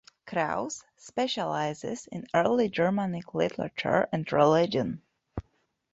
Krause 0.25 0.83
specializes 0.97 2.07
in 2.07 2.25
early 2.33 2.69
Germanic 2.69 3.35
literature 3.35 4.09
and 4.11 4.31
religion. 4.31 5.03